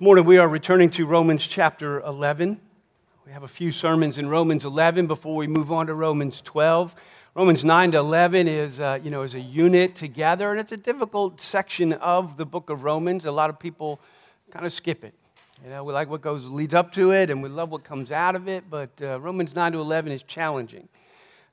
[0.00, 2.60] Morning we are returning to Romans chapter 11.
[3.24, 6.96] We have a few sermons in Romans 11 before we move on to Romans 12.
[7.36, 10.76] Romans 9 to 11 is, uh, you know, is a unit together, and it's a
[10.76, 13.24] difficult section of the book of Romans.
[13.24, 14.00] A lot of people
[14.50, 15.14] kind of skip it.
[15.62, 18.10] You know, we like what goes leads up to it, and we love what comes
[18.10, 18.64] out of it.
[18.68, 20.88] But uh, Romans 9 to 11 is challenging.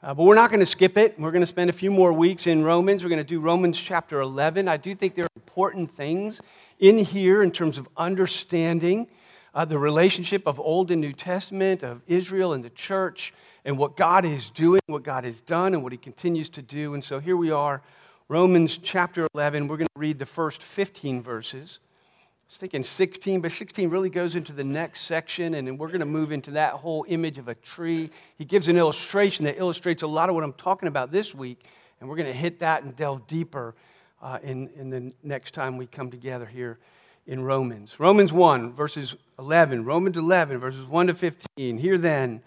[0.01, 1.13] Uh, but we're not going to skip it.
[1.19, 3.03] We're going to spend a few more weeks in Romans.
[3.03, 4.67] We're going to do Romans chapter 11.
[4.67, 6.41] I do think there are important things
[6.81, 9.07] in here in terms of understanding
[9.53, 13.95] uh, the relationship of Old and New Testament, of Israel and the church, and what
[13.95, 16.95] God is doing, what God has done, and what He continues to do.
[16.95, 17.83] And so here we are,
[18.29, 19.67] Romans chapter 11.
[19.67, 21.79] We're going to read the first 15 verses.
[21.83, 25.89] I was thinking 16, but 16 really goes into the next section, and then we're
[25.89, 28.09] going to move into that whole image of a tree.
[28.37, 31.63] He gives an illustration that illustrates a lot of what I'm talking about this week,
[31.99, 33.75] and we're going to hit that and delve deeper
[34.21, 36.77] uh, in, in the next time we come together here
[37.25, 37.99] in Romans.
[37.99, 41.77] Romans 1, verses 11, Romans 11, verses 1 to 15.
[41.77, 42.41] Here then,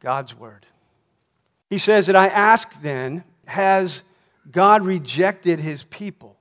[0.00, 0.66] God's word.
[1.70, 4.02] He says that I ask then, has
[4.50, 6.36] God rejected his people?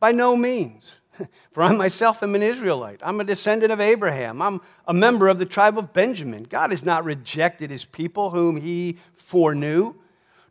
[0.00, 1.00] By no means.
[1.52, 3.00] For I myself am an Israelite.
[3.02, 4.42] I'm a descendant of Abraham.
[4.42, 6.44] I'm a member of the tribe of Benjamin.
[6.44, 9.94] God has not rejected his people whom he foreknew.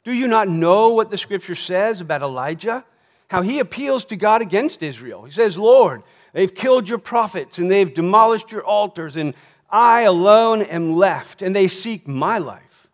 [0.03, 2.83] Do you not know what the scripture says about Elijah?
[3.29, 5.23] How he appeals to God against Israel.
[5.23, 9.33] He says, Lord, they've killed your prophets and they've demolished your altars, and
[9.69, 12.88] I alone am left, and they seek my life.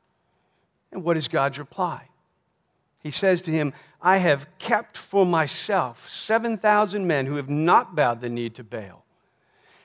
[0.91, 2.07] And what is God's reply?
[3.03, 8.22] He says to him, I have kept for myself 7,000 men who have not bowed
[8.22, 9.03] the knee to Baal.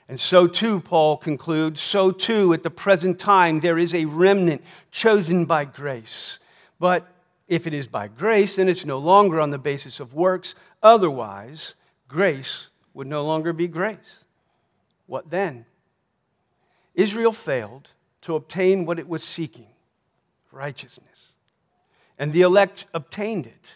[0.08, 4.62] And so too, Paul concludes, so too at the present time there is a remnant
[4.90, 6.38] chosen by grace.
[6.78, 7.08] But
[7.46, 10.54] if it is by grace, then it's no longer on the basis of works.
[10.82, 11.74] Otherwise,
[12.08, 14.24] grace would no longer be grace.
[15.06, 15.66] What then?
[16.94, 17.90] Israel failed
[18.22, 19.66] to obtain what it was seeking
[20.50, 21.32] righteousness.
[22.18, 23.74] And the elect obtained it,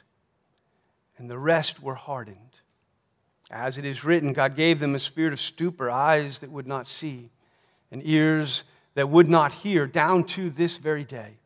[1.19, 2.39] and the rest were hardened.
[3.51, 6.87] As it is written, God gave them a spirit of stupor, eyes that would not
[6.87, 7.31] see,
[7.91, 8.63] and ears
[8.95, 11.39] that would not hear, down to this very day.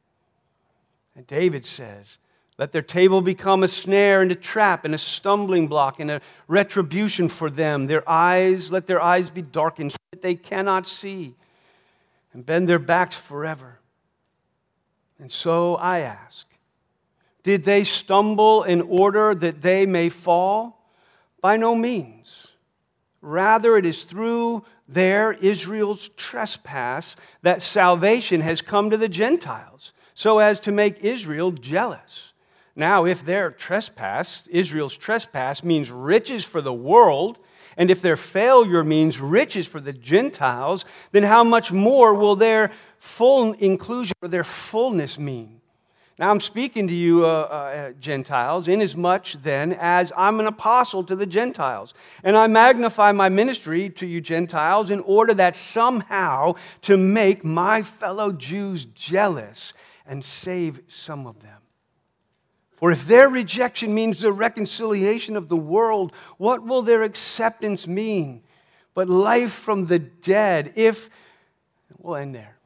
[1.15, 2.19] And David says,
[2.59, 6.21] Let their table become a snare and a trap and a stumbling block and a
[6.49, 7.87] retribution for them.
[7.87, 11.34] Their eyes, let their eyes be darkened so that they cannot see
[12.33, 13.78] and bend their backs forever.
[15.19, 16.47] And so I ask,
[17.43, 20.79] did they stumble in order that they may fall?
[21.41, 22.56] By no means.
[23.21, 30.39] Rather, it is through their, Israel's trespass, that salvation has come to the Gentiles so
[30.39, 32.33] as to make Israel jealous.
[32.75, 37.39] Now, if their trespass, Israel's trespass, means riches for the world,
[37.77, 42.73] and if their failure means riches for the Gentiles, then how much more will their
[42.99, 45.61] full inclusion or their fullness mean?
[46.19, 51.17] Now, I'm speaking to you, uh, uh, Gentiles, inasmuch then as I'm an apostle to
[51.17, 51.94] the Gentiles.
[52.23, 57.83] And I magnify my ministry to you, Gentiles, in order that somehow to make my
[57.83, 59.73] fellow Jews jealous
[60.07, 61.59] and save some of them.
[62.83, 68.43] For if their rejection means the reconciliation of the world, what will their acceptance mean?
[68.95, 71.09] But life from the dead, if,
[71.99, 72.57] we'll end there.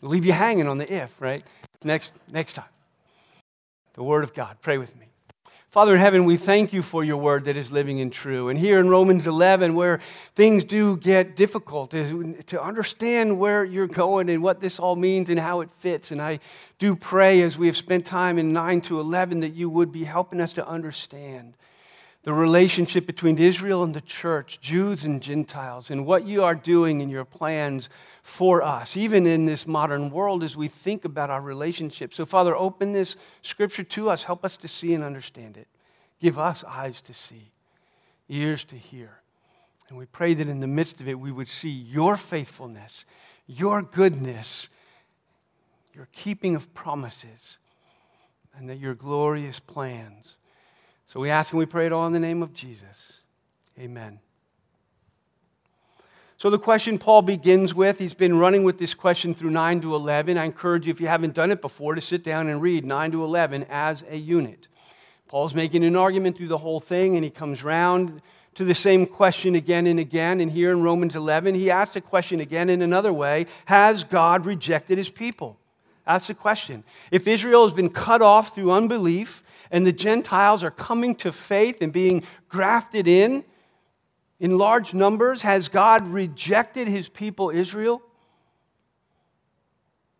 [0.00, 1.44] We'll leave you hanging on the if, right?
[1.82, 2.68] Next, next time.
[3.94, 4.58] The Word of God.
[4.60, 5.07] Pray with me.
[5.70, 8.48] Father in heaven, we thank you for your word that is living and true.
[8.48, 10.00] And here in Romans 11, where
[10.34, 15.38] things do get difficult to understand where you're going and what this all means and
[15.38, 16.10] how it fits.
[16.10, 16.40] And I
[16.78, 20.04] do pray as we have spent time in 9 to 11 that you would be
[20.04, 21.52] helping us to understand
[22.28, 27.00] the relationship between Israel and the church, Jews and Gentiles, and what you are doing
[27.00, 27.88] in your plans
[28.22, 32.12] for us, even in this modern world as we think about our relationship.
[32.12, 34.24] So, Father, open this scripture to us.
[34.24, 35.68] Help us to see and understand it.
[36.20, 37.50] Give us eyes to see,
[38.28, 39.22] ears to hear.
[39.88, 43.06] And we pray that in the midst of it, we would see your faithfulness,
[43.46, 44.68] your goodness,
[45.94, 47.56] your keeping of promises,
[48.54, 50.37] and that your glorious plans.
[51.08, 53.22] So we ask and we pray it all in the name of Jesus.
[53.78, 54.20] Amen.
[56.36, 59.94] So, the question Paul begins with, he's been running with this question through 9 to
[59.94, 60.36] 11.
[60.36, 63.12] I encourage you, if you haven't done it before, to sit down and read 9
[63.12, 64.68] to 11 as a unit.
[65.28, 68.20] Paul's making an argument through the whole thing, and he comes round
[68.56, 70.42] to the same question again and again.
[70.42, 74.44] And here in Romans 11, he asks the question again in another way Has God
[74.44, 75.58] rejected his people?
[76.06, 76.84] That's the question.
[77.10, 81.78] If Israel has been cut off through unbelief and the Gentiles are coming to faith
[81.80, 83.44] and being grafted in,
[84.40, 85.42] in large numbers?
[85.42, 88.02] Has God rejected his people, Israel?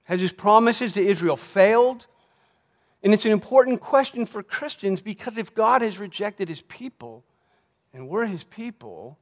[0.05, 2.07] Has his promises to Israel failed?
[3.03, 7.25] And it's an important question for Christians because if God has rejected his people
[7.93, 9.19] and we're his people,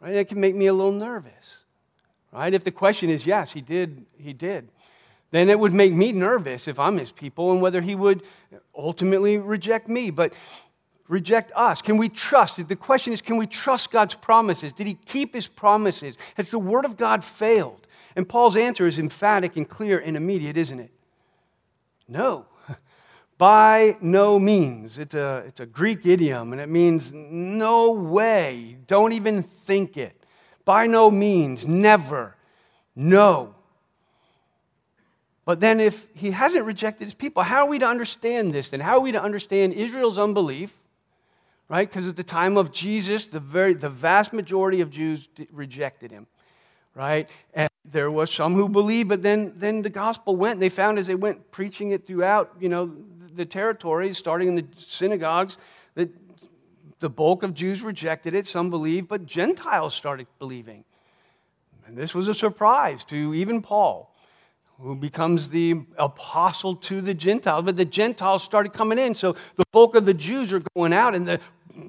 [0.00, 1.58] right, it can make me a little nervous.
[2.32, 2.54] Right?
[2.54, 4.70] If the question is yes, he did, he did,
[5.32, 8.22] then it would make me nervous if I'm his people and whether he would
[8.76, 10.10] ultimately reject me.
[10.10, 10.34] But
[11.08, 11.82] reject us?
[11.82, 12.66] Can we trust?
[12.68, 14.72] The question is, can we trust God's promises?
[14.72, 16.18] Did he keep his promises?
[16.36, 17.86] Has the word of God failed?
[18.14, 20.90] And Paul's answer is emphatic and clear and immediate, isn't it?
[22.06, 22.44] No.
[23.38, 24.98] By no means.
[24.98, 28.76] It's a, it's a Greek idiom, and it means no way.
[28.86, 30.26] Don't even think it.
[30.66, 31.66] By no means.
[31.66, 32.36] Never.
[32.94, 33.54] No.
[35.44, 38.70] But then, if he hasn't rejected his people, how are we to understand this?
[38.70, 40.76] Then, how are we to understand Israel's unbelief
[41.72, 41.88] right?
[41.88, 46.26] Because at the time of Jesus, the, very, the vast majority of Jews rejected him,
[46.94, 47.30] right?
[47.54, 50.60] And there was some who believed, but then, then the gospel went.
[50.60, 52.94] They found as they went preaching it throughout, you know,
[53.34, 55.56] the territories, starting in the synagogues,
[55.94, 56.10] that
[57.00, 58.46] the bulk of Jews rejected it.
[58.46, 60.84] Some believed, but Gentiles started believing.
[61.86, 64.11] And this was a surprise to even Paul
[64.80, 67.64] who becomes the apostle to the Gentiles.
[67.64, 69.14] But the Gentiles started coming in.
[69.14, 71.40] So the bulk of the Jews are going out, and the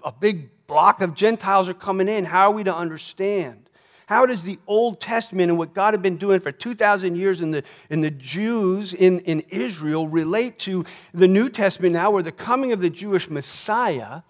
[0.03, 2.25] a big block of Gentiles are coming in.
[2.25, 3.69] How are we to understand?
[4.05, 7.51] How does the Old Testament and what God had been doing for 2,000 years in
[7.51, 12.31] the, in the Jews in, in Israel relate to the New Testament now, where the
[12.31, 14.21] coming of the Jewish Messiah?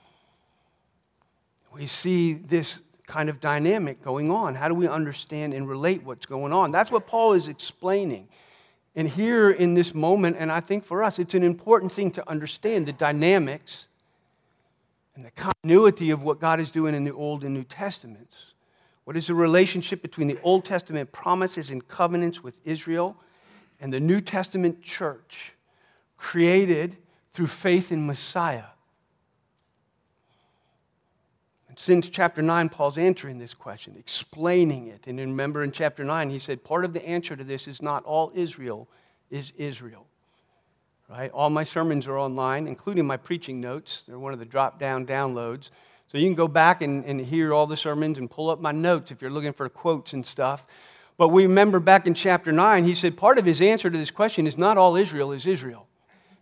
[1.74, 4.56] We see this kind of dynamic going on.
[4.56, 6.72] How do we understand and relate what's going on?
[6.72, 8.28] That's what Paul is explaining.
[8.96, 12.30] And here in this moment, and I think for us, it's an important thing to
[12.30, 13.88] understand the dynamics
[15.16, 18.54] and the continuity of what God is doing in the Old and New Testaments.
[19.04, 23.18] What is the relationship between the Old Testament promises and covenants with Israel
[23.80, 25.56] and the New Testament church
[26.18, 26.98] created
[27.34, 28.66] through faith in Messiah?
[31.63, 35.08] And since chapter 9, Paul's answering this question, explaining it.
[35.08, 38.04] And remember in chapter 9, he said, part of the answer to this is not
[38.06, 38.88] all Israel
[39.30, 40.06] is Israel
[41.10, 41.32] right?
[41.32, 44.04] All my sermons are online, including my preaching notes.
[44.08, 45.70] They're one of the drop down downloads.
[46.08, 48.72] So you can go back and, and hear all the sermons and pull up my
[48.72, 50.66] notes if you're looking for quotes and stuff.
[51.18, 54.12] But we remember back in chapter 9, he said part of his answer to this
[54.12, 55.88] question is not all Israel is Israel.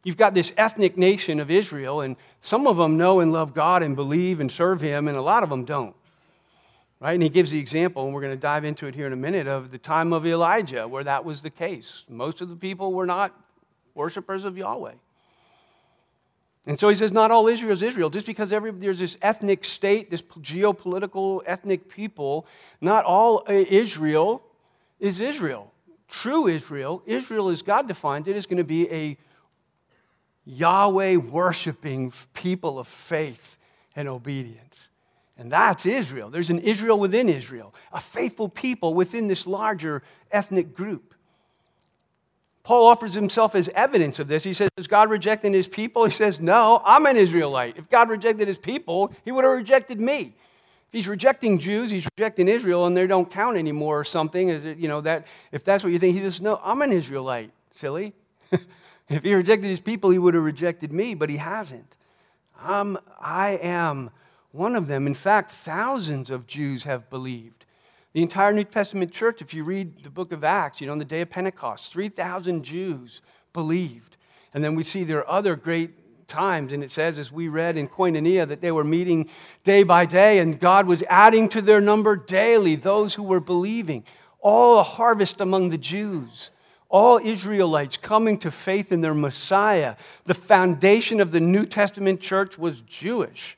[0.03, 3.83] You've got this ethnic nation of Israel, and some of them know and love God
[3.83, 5.95] and believe and serve Him, and a lot of them don't.
[7.00, 7.13] Right?
[7.13, 9.18] And he gives the example, and we're going to dive into it here in a
[9.18, 12.03] minute, of the time of Elijah, where that was the case.
[12.07, 13.36] Most of the people were not
[13.95, 14.94] worshipers of Yahweh.
[16.68, 18.12] And so he says, not all Israel is Israel.
[18.12, 22.45] Just because every, there's this ethnic state, this geopolitical ethnic people,
[22.81, 24.44] not all uh, Israel
[25.00, 25.74] is Israel.
[26.07, 29.18] True Israel, Israel as God defines it, is going to be a
[30.46, 33.58] Yahweh worshiping people of faith
[33.96, 34.90] and obedience.
[35.38, 36.30] And that's Israel.
[36.30, 41.16] There's an Israel within Israel, a faithful people within this larger ethnic group.
[42.64, 44.44] Paul offers himself as evidence of this.
[44.44, 46.06] He says, Is God rejecting his people?
[46.06, 47.78] He says, No, I'm an Israelite.
[47.78, 50.36] If God rejected his people, he would have rejected me.
[50.88, 54.50] If he's rejecting Jews, he's rejecting Israel, and they don't count anymore or something.
[54.50, 56.92] Is it, you know, that if that's what you think, he says, No, I'm an
[56.92, 58.14] Israelite, silly.
[59.13, 61.95] if he rejected his people, he would have rejected me, but he hasn't.
[62.63, 64.11] Um, I am
[64.51, 65.07] one of them.
[65.07, 67.65] In fact, thousands of Jews have believed.
[68.13, 70.99] The entire New Testament church, if you read the book of Acts, you know, on
[70.99, 73.21] the day of Pentecost, 3,000 Jews
[73.53, 74.18] believed.
[74.53, 77.77] And then we see there are other great times, and it says, as we read
[77.77, 79.30] in Koinonia, that they were meeting
[79.63, 84.03] day by day, and God was adding to their number daily those who were believing.
[84.39, 86.49] All a harvest among the Jews
[86.92, 89.95] all Israelites coming to faith in their Messiah.
[90.26, 93.57] The foundation of the New Testament church was Jewish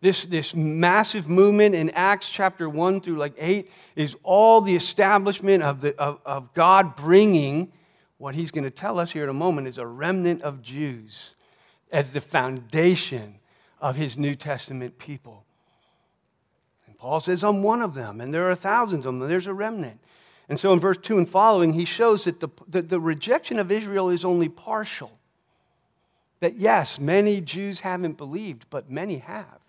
[0.00, 5.62] this, this massive movement in Acts chapter 1 through like 8 is all the establishment
[5.62, 7.70] of, the, of, of God bringing
[8.16, 11.36] what he's going to tell us here in a moment is a remnant of Jews
[11.92, 13.36] as the foundation
[13.80, 15.44] of his New Testament people.
[16.86, 19.54] And Paul says, I'm one of them, and there are thousands of them, there's a
[19.54, 20.00] remnant.
[20.50, 23.70] And so in verse 2 and following, he shows that the, the, the rejection of
[23.70, 25.12] Israel is only partial.
[26.40, 29.60] That yes, many Jews haven't believed, but many have.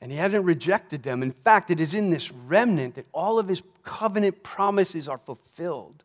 [0.00, 1.20] And he hasn't rejected them.
[1.20, 6.04] In fact, it is in this remnant that all of his covenant promises are fulfilled.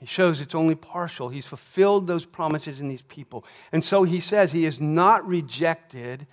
[0.00, 1.28] He shows it's only partial.
[1.28, 3.44] He's fulfilled those promises in these people.
[3.70, 6.26] And so he says he has not rejected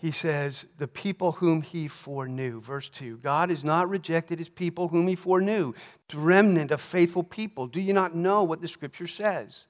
[0.00, 2.60] he says, the people whom he foreknew.
[2.60, 5.74] Verse 2 God has not rejected his people whom he foreknew,
[6.08, 7.66] the remnant of faithful people.
[7.66, 9.66] Do you not know what the scripture says?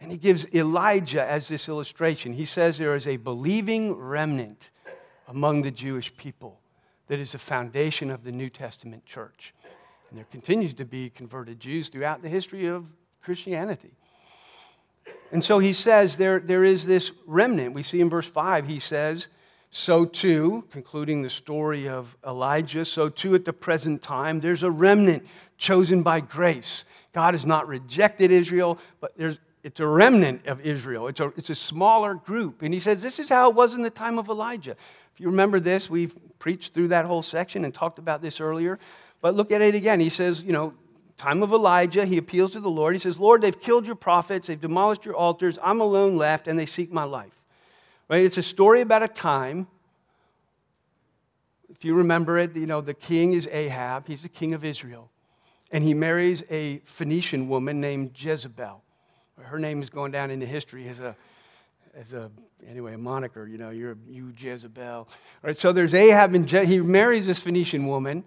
[0.00, 2.32] And he gives Elijah as this illustration.
[2.32, 4.70] He says there is a believing remnant
[5.28, 6.58] among the Jewish people
[7.08, 9.52] that is the foundation of the New Testament church.
[10.08, 12.90] And there continues to be converted Jews throughout the history of
[13.20, 13.90] Christianity.
[15.32, 17.74] And so he says there, there is this remnant.
[17.74, 19.28] We see in verse 5, he says,
[19.70, 24.70] So too, concluding the story of Elijah, so too at the present time, there's a
[24.70, 25.24] remnant
[25.58, 26.84] chosen by grace.
[27.12, 31.06] God has not rejected Israel, but there's, it's a remnant of Israel.
[31.06, 32.62] It's a, it's a smaller group.
[32.62, 34.72] And he says, This is how it was in the time of Elijah.
[35.14, 38.78] If you remember this, we've preached through that whole section and talked about this earlier.
[39.20, 40.00] But look at it again.
[40.00, 40.74] He says, you know,
[41.16, 42.94] time of Elijah, he appeals to the Lord.
[42.94, 46.58] He says, Lord, they've killed your prophets, they've demolished your altars, I'm alone left, and
[46.58, 47.39] they seek my life.
[48.10, 48.24] Right?
[48.24, 49.68] It's a story about a time.
[51.70, 55.10] If you remember it, you know, the king is Ahab, he's the king of Israel.
[55.70, 58.82] And he marries a Phoenician woman named Jezebel.
[59.40, 61.16] Her name is going down into history as a
[61.94, 62.30] as a
[62.68, 65.08] anyway a moniker you know you're you jezebel all
[65.42, 68.22] right so there's ahab and Je- he marries this phoenician woman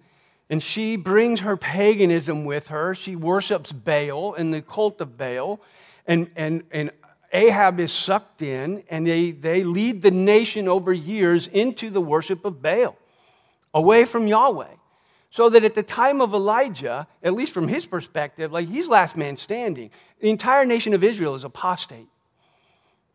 [0.50, 2.94] and she brings her paganism with her.
[2.94, 5.60] She worships Baal and the cult of Baal.
[6.06, 6.90] And, and, and
[7.34, 12.44] Ahab is sucked in, and they, they lead the nation over years into the worship
[12.44, 12.96] of Baal,
[13.74, 14.74] away from Yahweh.
[15.30, 19.16] So that at the time of Elijah, at least from his perspective, like he's last
[19.16, 22.06] man standing, the entire nation of Israel is apostate.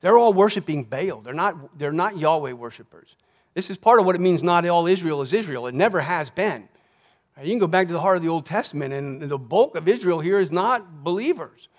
[0.02, 1.22] They're all worshiping Baal.
[1.22, 3.16] They're not, they're not Yahweh worshipers.
[3.54, 5.68] This is part of what it means not all Israel is Israel.
[5.68, 6.68] It never has been.
[7.42, 9.88] You can go back to the heart of the Old Testament, and the bulk of
[9.88, 11.70] Israel here is not believers.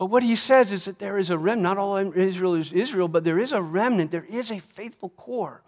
[0.00, 1.62] But what he says is that there is a remnant.
[1.62, 4.10] Not all Israel is Israel, but there is a remnant.
[4.10, 5.60] There is a faithful core.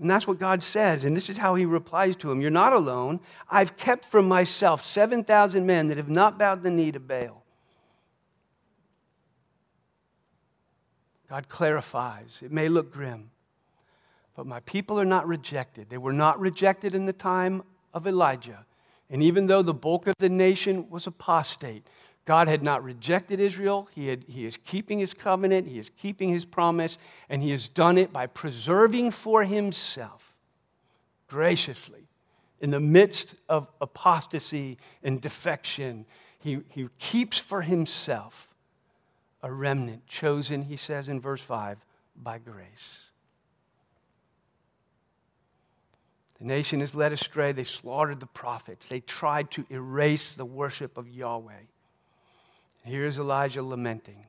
[0.00, 1.02] And that's what God says.
[1.02, 3.18] And this is how he replies to him You're not alone.
[3.50, 7.42] I've kept from myself 7,000 men that have not bowed the knee to Baal.
[11.28, 12.38] God clarifies.
[12.40, 13.32] It may look grim,
[14.36, 15.90] but my people are not rejected.
[15.90, 18.64] They were not rejected in the time of Elijah.
[19.10, 21.84] And even though the bulk of the nation was apostate,
[22.24, 23.88] God had not rejected Israel.
[23.94, 26.96] He, had, he is keeping his covenant, he is keeping his promise,
[27.28, 30.34] and he has done it by preserving for himself
[31.28, 32.08] graciously
[32.60, 36.06] in the midst of apostasy and defection.
[36.38, 38.48] He, he keeps for himself
[39.42, 41.84] a remnant chosen, he says in verse 5,
[42.16, 43.00] by grace.
[46.38, 47.52] The nation is led astray.
[47.52, 48.88] They slaughtered the prophets.
[48.88, 51.52] They tried to erase the worship of Yahweh.
[52.84, 54.26] Here's Elijah lamenting.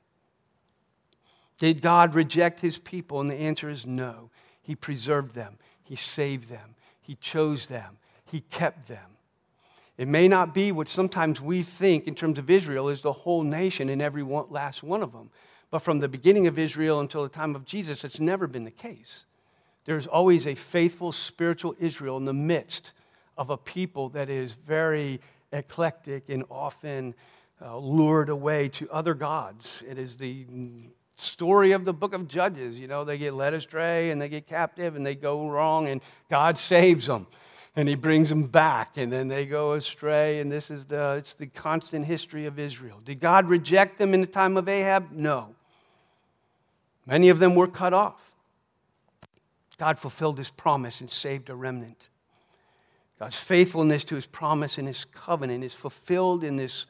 [1.57, 3.19] Did God reject his people?
[3.19, 4.29] And the answer is no.
[4.62, 9.17] He preserved them, he saved them, he chose them, he kept them.
[9.97, 13.43] It may not be what sometimes we think in terms of Israel is the whole
[13.43, 15.29] nation and every one, last one of them.
[15.69, 18.71] But from the beginning of Israel until the time of Jesus, it's never been the
[18.71, 19.24] case.
[19.85, 22.91] There's always a faithful spiritual Israel in the midst
[23.38, 25.21] of a people that is very
[25.53, 27.13] eclectic and often
[27.62, 29.83] uh, lured away to other gods.
[29.88, 30.45] It is the
[31.15, 32.77] story of the book of Judges.
[32.77, 36.01] You know, they get led astray and they get captive and they go wrong, and
[36.29, 37.27] God saves them
[37.77, 41.33] and he brings them back and then they go astray and this is the it's
[41.33, 45.53] the constant history of israel did god reject them in the time of ahab no
[47.05, 48.33] many of them were cut off
[49.77, 52.09] God fulfilled his promise and saved a remnant.
[53.19, 56.85] God's faithfulness to his promise and his covenant is fulfilled in this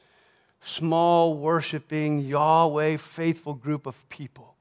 [0.65, 4.55] small, worshiping, Yahweh faithful group of people.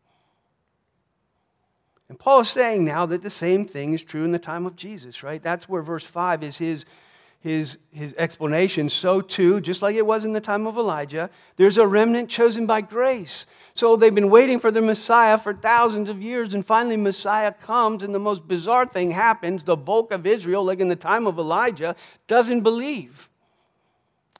[2.08, 4.76] And Paul is saying now that the same thing is true in the time of
[4.76, 5.42] Jesus, right?
[5.42, 6.84] That's where verse 5 is his
[7.44, 11.76] his, his explanation, so too, just like it was in the time of Elijah, there's
[11.76, 13.44] a remnant chosen by grace.
[13.74, 18.02] So they've been waiting for the Messiah for thousands of years, and finally Messiah comes,
[18.02, 19.62] and the most bizarre thing happens.
[19.62, 21.96] The bulk of Israel, like in the time of Elijah,
[22.28, 23.28] doesn't believe.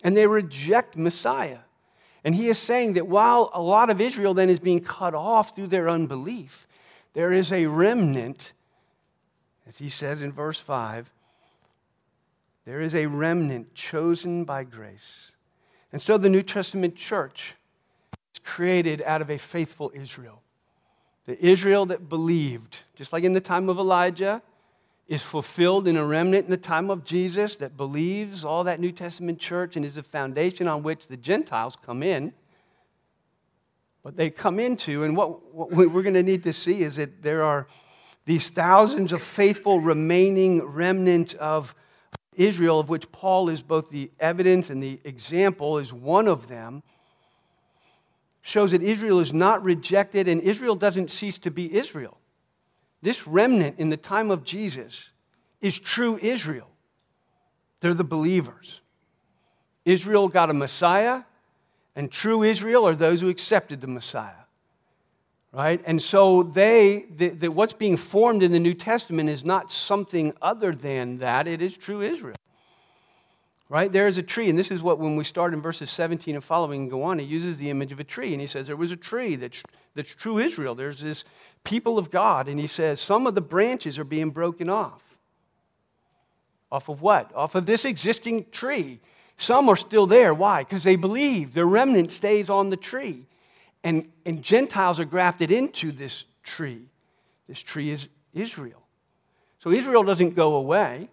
[0.05, 1.61] And they reject Messiah.
[2.23, 5.57] And he is saying that while a lot of Israel then is being cut off
[5.57, 6.67] through their unbelief,
[7.15, 8.53] there is a remnant,
[9.67, 11.11] as he says in verse 5,
[12.65, 15.33] there is a remnant chosen by grace.
[15.93, 17.55] And so the New Testament church
[18.33, 20.43] is created out of a faithful Israel.
[21.27, 24.43] The Israel that believed, just like in the time of Elijah,
[25.07, 28.93] is fulfilled in a remnant in the time of Jesus that believes all that New
[28.93, 32.33] Testament church and is the foundation on which the Gentiles come in.
[34.03, 37.23] But they come into, and what, what we're going to need to see is that
[37.23, 37.67] there are
[38.27, 41.75] these thousands of faithful remaining remnant of
[42.35, 46.83] Israel, of which Paul is both the evidence and the example, is one of them,
[48.41, 52.19] shows that Israel is not rejected and Israel doesn't cease to be Israel.
[53.05, 55.11] This remnant in the time of Jesus
[55.61, 56.71] is true Israel.
[57.81, 58.81] They're the believers.
[59.85, 61.25] Israel got a Messiah,
[61.95, 64.33] and true Israel are those who accepted the Messiah.
[65.53, 65.83] Right?
[65.87, 70.33] And so they, the, the, what's being formed in the New Testament is not something
[70.41, 71.47] other than that.
[71.47, 72.37] It is true Israel.
[73.69, 73.93] Right?
[73.93, 76.43] There is a tree, and this is what, when we start in verses 17 and
[76.43, 78.77] following and go on, he uses the image of a tree, and he says there
[78.77, 79.63] was a tree that's,
[79.95, 80.75] that's true Israel.
[80.75, 81.25] There's this
[81.65, 85.03] people of God, and he says some of the branches are being broken off.
[86.71, 87.35] Off of what?
[87.35, 89.01] Off of this existing tree.
[89.37, 90.33] Some are still there.
[90.33, 90.63] Why?
[90.63, 91.55] Because they believe.
[91.55, 93.27] The remnant stays on the tree.
[93.83, 96.83] And, and Gentiles are grafted into this tree.
[97.49, 98.83] This tree is Israel.
[99.59, 101.09] So Israel doesn't go away.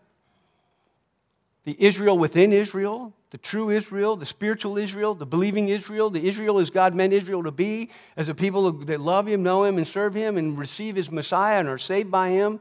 [1.64, 6.60] The Israel within Israel, the true Israel, the spiritual Israel, the believing Israel, the Israel
[6.60, 9.88] as God meant Israel to be, as a people that love Him, know Him, and
[9.88, 12.60] serve Him, and receive His Messiah and are saved by Him.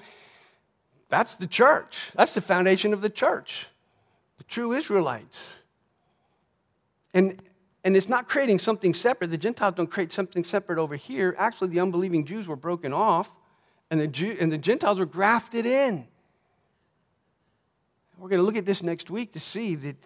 [1.08, 2.12] That's the church.
[2.14, 3.66] That's the foundation of the church,
[4.38, 5.56] the true Israelites.
[7.12, 7.40] And
[7.82, 9.30] and it's not creating something separate.
[9.30, 11.34] The Gentiles don't create something separate over here.
[11.38, 13.34] Actually, the unbelieving Jews were broken off,
[13.90, 16.06] and the, Jew, and the Gentiles were grafted in.
[18.18, 19.96] We're going to look at this next week to see that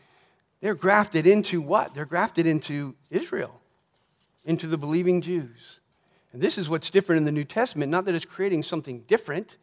[0.61, 1.95] they're grafted into what?
[1.95, 3.61] They're grafted into Israel,
[4.45, 5.81] into the believing Jews.
[6.33, 7.91] And this is what's different in the New Testament.
[7.91, 9.57] Not that it's creating something different.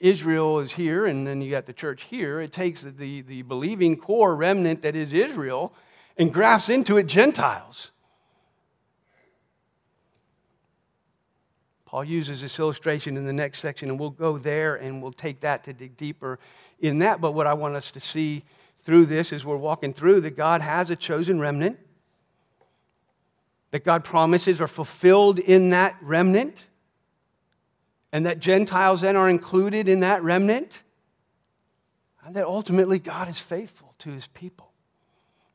[0.00, 2.40] Israel is here, and then you got the church here.
[2.40, 5.72] It takes the, the believing core remnant that is Israel
[6.18, 7.90] and grafts into it Gentiles.
[11.86, 15.40] Paul uses this illustration in the next section, and we'll go there and we'll take
[15.40, 16.38] that to dig deeper
[16.80, 17.20] in that.
[17.20, 18.44] But what I want us to see
[18.88, 21.78] through this as we're walking through that God has a chosen remnant,
[23.70, 26.64] that God promises are fulfilled in that remnant,
[28.12, 30.84] and that Gentiles then are included in that remnant,
[32.24, 34.72] and that ultimately God is faithful to his people.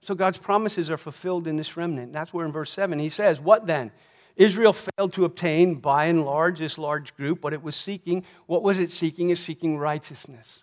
[0.02, 2.14] So God's promises are fulfilled in this remnant.
[2.14, 3.92] That's where in verse 7 he says, What then?
[4.36, 8.26] Israel failed to obtain, by and large, this large group, what it was seeking.
[8.46, 9.32] What was it seeking?
[9.32, 10.63] Is seeking righteousness.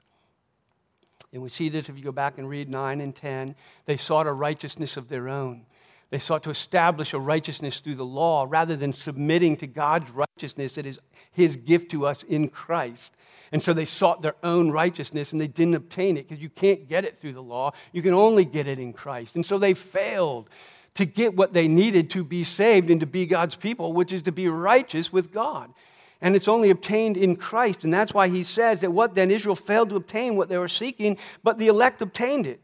[1.32, 3.54] And we see this if you go back and read 9 and 10.
[3.86, 5.64] They sought a righteousness of their own.
[6.10, 10.74] They sought to establish a righteousness through the law rather than submitting to God's righteousness
[10.74, 10.98] that is
[11.32, 13.14] his gift to us in Christ.
[13.52, 16.88] And so they sought their own righteousness and they didn't obtain it because you can't
[16.88, 17.72] get it through the law.
[17.92, 19.36] You can only get it in Christ.
[19.36, 20.48] And so they failed
[20.94, 24.22] to get what they needed to be saved and to be God's people, which is
[24.22, 25.72] to be righteous with God.
[26.22, 27.84] And it's only obtained in Christ.
[27.84, 29.30] And that's why he says that what then?
[29.30, 32.60] Israel failed to obtain what they were seeking, but the elect obtained it.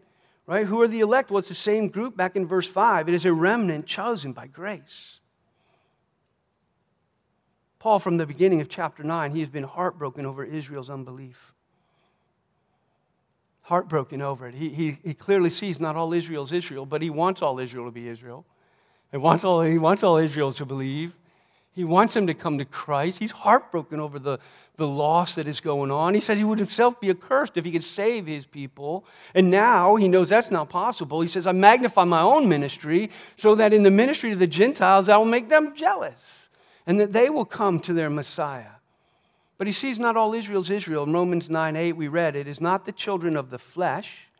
[0.46, 0.66] Right?
[0.66, 1.30] Who are the elect?
[1.30, 3.08] Well, it's the same group back in verse 5.
[3.08, 5.18] It is a remnant chosen by grace.
[7.78, 11.52] Paul, from the beginning of chapter 9, he has been heartbroken over Israel's unbelief.
[13.62, 14.54] Heartbroken over it.
[14.54, 17.86] He, he, he clearly sees not all Israel is Israel, but he wants all Israel
[17.86, 18.44] to be Israel.
[19.10, 21.14] He wants all, he wants all Israel to believe.
[21.76, 23.18] He wants them to come to Christ.
[23.18, 24.38] He's heartbroken over the,
[24.76, 26.14] the loss that is going on.
[26.14, 29.04] He says he would himself be accursed if he could save his people.
[29.34, 31.20] And now he knows that's not possible.
[31.20, 35.10] He says, I magnify my own ministry so that in the ministry to the Gentiles,
[35.10, 36.48] I will make them jealous
[36.86, 38.70] and that they will come to their Messiah.
[39.58, 41.04] But he sees not all Israel's Israel.
[41.04, 44.30] In Romans 9 8, we read, It is not the children of the flesh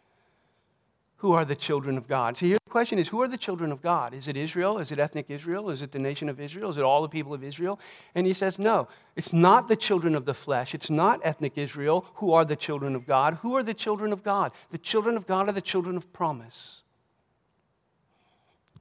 [1.19, 2.39] who are the children of God.
[2.39, 4.13] See, here the question is who are the children of God?
[4.13, 4.77] Is it Israel?
[4.77, 5.71] Is it ethnic Israel?
[5.71, 6.69] Is it the nation of Israel?
[6.69, 7.81] Is it all the people of Israel?
[8.15, 8.87] And he says, No,
[9.17, 10.75] it's not the children of the flesh.
[10.75, 13.39] It's not ethnic Israel who are the children of God.
[13.41, 14.53] Who are the children of God?
[14.73, 16.83] The children of God are the children of promise.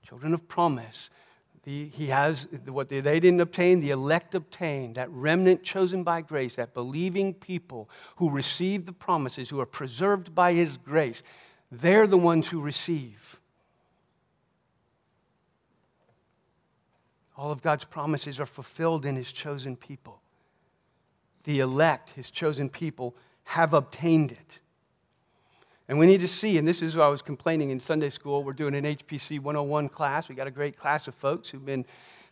[0.03, 1.10] Children of promise.
[1.63, 6.19] The, he has what they, they didn't obtain, the elect obtained, that remnant chosen by
[6.19, 11.23] grace, that believing people who receive the promises, who are preserved by his grace.
[11.71, 13.39] They're the ones who receive.
[17.38, 20.21] All of God's promises are fulfilled in his chosen people.
[21.43, 24.60] The elect, his chosen people, have obtained it.
[25.88, 28.43] And we need to see, and this is what I was complaining in Sunday school.
[28.43, 30.28] We're doing an HPC 101 class.
[30.28, 31.86] We got a great class of folks who've been,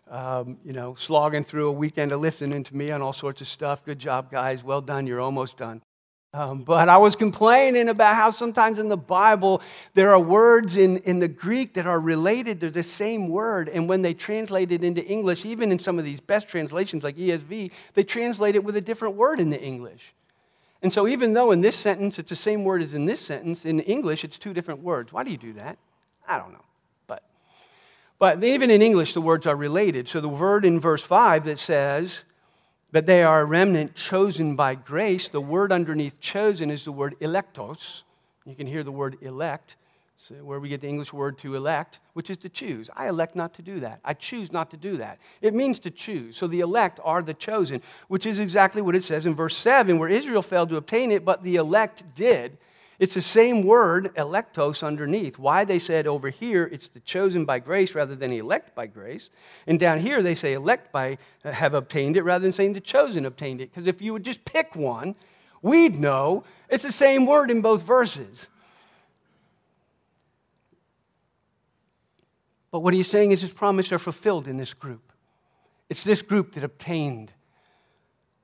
[0.10, 3.48] um, you know, slogging through a weekend of lifting into me on all sorts of
[3.48, 3.86] stuff.
[3.86, 4.64] Good job, guys.
[4.64, 5.06] Well done.
[5.06, 5.84] You're almost done.
[6.36, 9.62] Um, but I was complaining about how sometimes in the Bible
[9.94, 12.60] there are words in, in the Greek that are related.
[12.60, 13.70] They're the same word.
[13.70, 17.18] And when they translate it into English, even in some of these best translations like
[17.18, 20.16] ESV, they translate it with a different word in the English.
[20.82, 23.64] And so even though in this sentence it's the same word as in this sentence,
[23.64, 25.14] in English it's two different words.
[25.14, 25.78] Why do you do that?
[26.28, 26.66] I don't know.
[27.06, 27.24] But,
[28.18, 30.08] but even in English, the words are related.
[30.08, 32.24] So the word in verse 5 that says,
[32.94, 35.28] but they are a remnant chosen by grace.
[35.28, 38.04] The word underneath chosen is the word electos.
[38.46, 39.78] You can hear the word elect,
[40.16, 42.92] so where we get the English word to elect, which is to choose.
[42.96, 44.00] I elect not to do that.
[44.06, 45.18] I choose not to do that.
[45.42, 46.38] It means to choose.
[46.38, 49.98] So the elect are the chosen, which is exactly what it says in verse 7,
[49.98, 52.60] where Israel failed to obtain it, but the elect did.
[53.00, 55.40] It's the same word, electos, underneath.
[55.40, 59.30] Why they said over here it's the chosen by grace rather than elect by grace.
[59.66, 62.82] And down here they say elect by uh, have obtained it rather than saying the
[62.82, 63.72] chosen obtained it.
[63.72, 65.16] Because if you would just pick one,
[65.62, 68.48] we'd know it's the same word in both verses.
[72.70, 75.12] But what he's saying is his promises are fulfilled in this group.
[75.90, 77.32] It's this group that obtained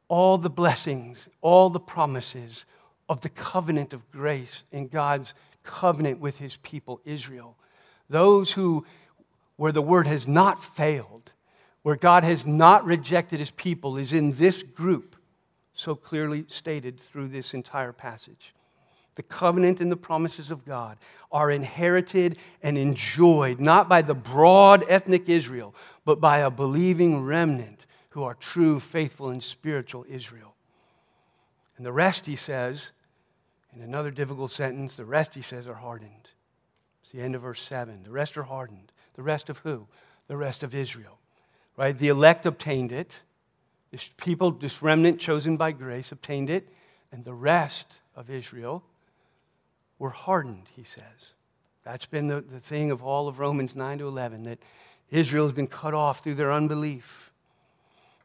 [0.08, 2.66] all the blessings, all the promises,
[3.10, 7.58] of the covenant of grace in God's covenant with his people, Israel.
[8.10, 8.86] Those who,
[9.58, 11.32] where the word has not failed,
[11.82, 15.16] where God has not rejected his people, is in this group,
[15.74, 18.54] so clearly stated through this entire passage.
[19.16, 20.98] The covenant and the promises of God
[21.32, 27.86] are inherited and enjoyed not by the broad ethnic Israel, but by a believing remnant
[28.12, 30.56] who are true, faithful, and spiritual Israel.
[31.78, 32.92] And the rest, he says,
[33.76, 36.30] in another difficult sentence, the rest, he says, are hardened.
[37.04, 38.04] It's the end of verse 7.
[38.04, 38.92] The rest are hardened.
[39.14, 39.88] The rest of who?
[40.28, 41.20] The rest of Israel.
[41.78, 41.98] Right?
[41.98, 43.22] The elect obtained it.
[43.92, 46.70] This people, this remnant chosen by grace, obtained it.
[47.12, 48.84] And the rest of Israel
[49.98, 51.34] were hardened, he says.
[51.84, 54.60] That's been the, the thing of all of Romans 9 to 11, that
[55.10, 57.32] Israel has been cut off through their unbelief.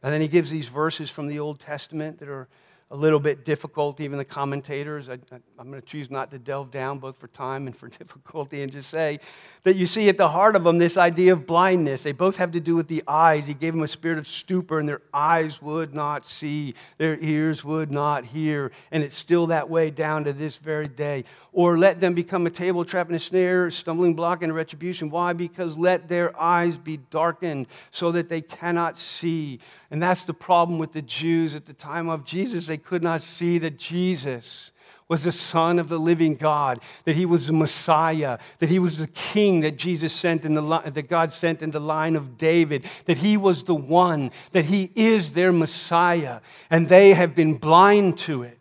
[0.02, 2.48] And then he gives these verses from the Old Testament that are
[2.94, 5.09] a little bit difficult, even the commentators.
[5.09, 5.14] I,
[5.59, 8.70] am going to choose not to delve down both for time and for difficulty and
[8.70, 9.18] just say
[9.64, 12.04] that you see at the heart of them this idea of blindness.
[12.04, 13.48] They both have to do with the eyes.
[13.48, 17.64] He gave them a spirit of stupor, and their eyes would not see, their ears
[17.64, 18.70] would not hear.
[18.92, 21.24] And it's still that way down to this very day.
[21.52, 24.54] Or let them become a table trap and a snare, a stumbling block and a
[24.54, 25.09] retribution.
[25.09, 25.33] Why?
[25.33, 29.61] Because let their eyes be darkened so that they cannot see.
[29.90, 32.66] And that's the problem with the Jews at the time of Jesus.
[32.66, 34.73] They could not see that Jesus
[35.09, 38.97] was the Son of the living God, that he was the Messiah, that he was
[38.97, 42.87] the King that Jesus sent in the that God sent in the line of David,
[43.05, 48.18] that he was the one, that he is their Messiah, and they have been blind
[48.18, 48.59] to it.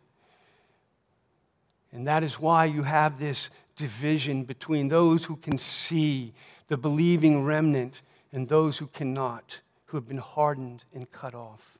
[1.94, 6.34] And that is why you have this division between those who can see
[6.68, 11.73] the believing remnant and those who cannot, who have been hardened and cut off.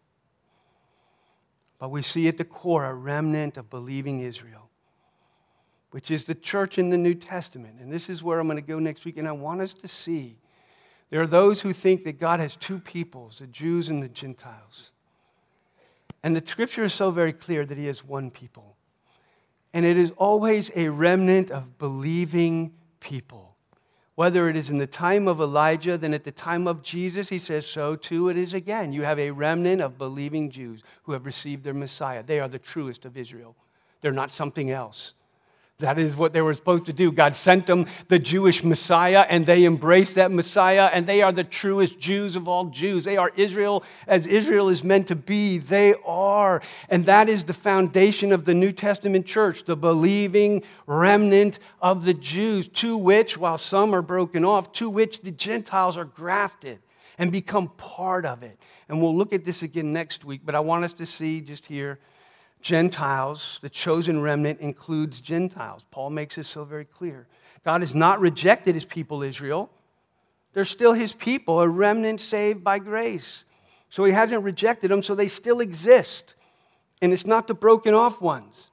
[1.84, 4.70] But we see at the core a remnant of believing Israel,
[5.92, 7.82] which is the church in the New Testament.
[7.82, 9.18] And this is where I'm going to go next week.
[9.18, 10.38] And I want us to see
[11.10, 14.92] there are those who think that God has two peoples, the Jews and the Gentiles.
[16.24, 18.78] And the scripture is so very clear that he has one people
[19.74, 23.53] and it is always a remnant of believing people.
[24.16, 27.40] Whether it is in the time of Elijah, then at the time of Jesus, he
[27.40, 28.94] says, so too it is again.
[28.94, 32.22] You have a remnant of believing Jews who have received their Messiah.
[32.22, 33.56] They are the truest of Israel,
[34.02, 35.14] they're not something else.
[35.80, 37.12] That is what they were supposed to do.
[37.12, 41.44] God sent them the Jewish Messiah, and they embraced that Messiah, and they are the
[41.44, 43.04] truest Jews of all Jews.
[43.04, 45.58] They are Israel as Israel is meant to be.
[45.58, 46.62] They are.
[46.90, 52.14] And that is the foundation of the New Testament church, the believing remnant of the
[52.14, 56.80] Jews, to which, while some are broken off, to which the Gentiles are grafted
[57.18, 58.60] and become part of it.
[58.88, 61.66] And we'll look at this again next week, but I want us to see just
[61.66, 62.00] here
[62.64, 65.86] Gentiles, the chosen remnant includes Gentiles.
[65.92, 67.28] Paul makes this so very clear.
[67.66, 69.70] God has not rejected his people, Israel.
[70.54, 73.44] They're still his people, a remnant saved by grace.
[73.90, 76.36] So he hasn't rejected them, so they still exist.
[77.02, 78.72] And it's not the broken off ones,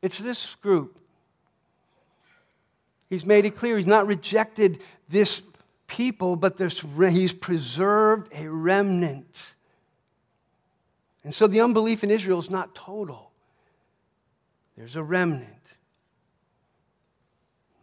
[0.00, 0.98] it's this group.
[3.10, 5.42] He's made it clear he's not rejected this
[5.86, 9.54] people, but this, he's preserved a remnant.
[11.26, 13.32] And so the unbelief in Israel is not total,
[14.78, 15.52] there's a remnant.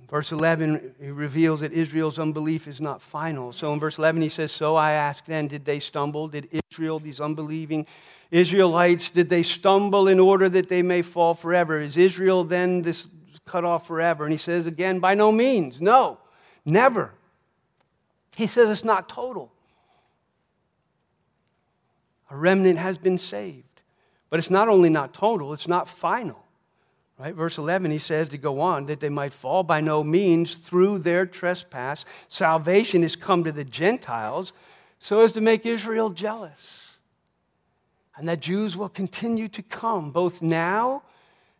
[0.09, 3.51] Verse 11, he reveals that Israel's unbelief is not final.
[3.51, 6.27] So in verse 11, he says, So I ask then, did they stumble?
[6.27, 7.85] Did Israel, these unbelieving
[8.31, 11.81] Israelites, did they stumble in order that they may fall forever?
[11.81, 13.07] Is Israel then this
[13.45, 14.23] cut off forever?
[14.23, 15.81] And he says again, By no means.
[15.81, 16.19] No,
[16.63, 17.11] never.
[18.37, 19.51] He says it's not total.
[22.33, 23.81] A remnant has been saved.
[24.31, 26.43] But it's not only not total, it's not final.
[27.19, 27.35] Right?
[27.35, 30.99] Verse 11, he says to go on, that they might fall by no means through
[30.99, 32.05] their trespass.
[32.27, 34.51] Salvation is come to the Gentiles
[34.97, 36.97] so as to make Israel jealous.
[38.17, 41.03] And that Jews will continue to come, both now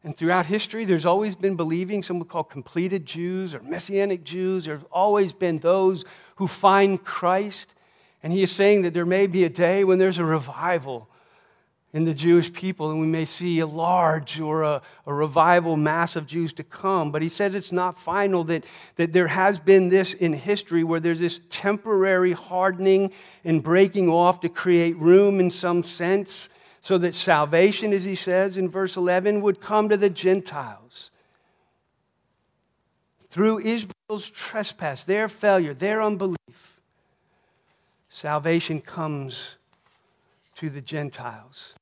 [0.03, 0.85] and throughout history.
[0.85, 4.65] There's always been believing, some would call completed Jews or Messianic Jews.
[4.65, 6.03] There's always been those
[6.37, 7.72] who find Christ.
[8.23, 11.09] And he is saying that there may be a day when there's a revival
[11.93, 16.15] in the Jewish people, and we may see a large or a, a, revival mass
[16.15, 17.11] of Jews to come.
[17.11, 20.99] But he says it's not final, that, that there has been this in history where
[20.99, 26.49] there's this temporary hardening and breaking off to create room in some sense,
[26.81, 31.11] so that salvation, as he says in verse 11, would come to the Gentiles.
[33.29, 36.72] Through Israel's trespass, their failure, their unbelief,
[38.13, 39.55] salvation comes
[40.55, 41.73] to the Gentiles.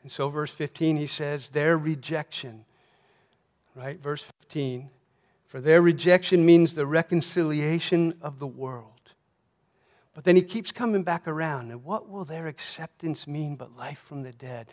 [0.00, 2.64] And so, verse 15, he says, their rejection,
[3.74, 4.00] right?
[4.00, 4.88] Verse 15,
[5.44, 9.12] for their rejection means the reconciliation of the world.
[10.14, 11.70] But then he keeps coming back around.
[11.70, 14.68] And what will their acceptance mean but life from the dead?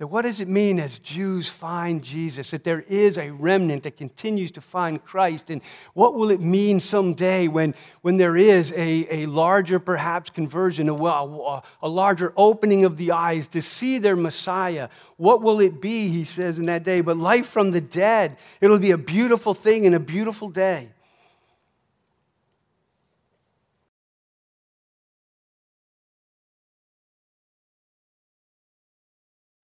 [0.00, 2.52] That what does it mean as Jews find Jesus?
[2.52, 5.50] That there is a remnant that continues to find Christ.
[5.50, 5.60] And
[5.92, 10.94] what will it mean someday when, when there is a, a larger, perhaps, conversion, a,
[10.94, 14.88] a, a larger opening of the eyes to see their Messiah?
[15.18, 17.02] What will it be, he says, in that day?
[17.02, 18.38] But life from the dead.
[18.62, 20.92] It'll be a beautiful thing and a beautiful day.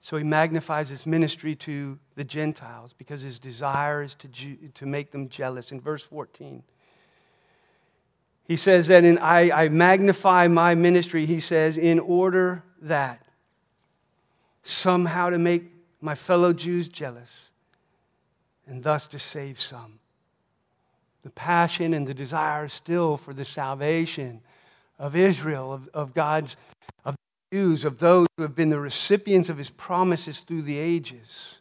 [0.07, 4.29] So he magnifies his ministry to the Gentiles because his desire is to,
[4.75, 5.73] to make them jealous.
[5.73, 6.63] In verse 14,
[8.45, 13.27] he says that in, I, I magnify my ministry, he says, in order that
[14.63, 17.51] somehow to make my fellow Jews jealous
[18.65, 19.99] and thus to save some.
[21.25, 24.41] The passion and the desire still for the salvation
[25.01, 26.55] of Israel, of, of God's
[27.53, 31.57] Jews, of those who have been the recipients of his promises through the ages.